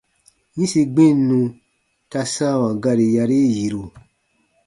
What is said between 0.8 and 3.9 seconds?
gbinnu ta sãawa gari yarii yiru.